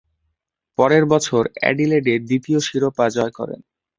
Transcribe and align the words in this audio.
পরের 0.77 1.03
বছর 1.13 1.43
অ্যাডিলেডে 1.55 2.13
দ্বিতীয় 2.27 2.59
শিরোপা 2.67 3.05
জয় 3.09 3.33
করেন। 3.39 3.59